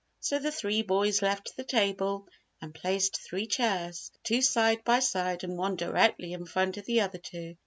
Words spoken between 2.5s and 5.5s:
and placed three chairs two side by side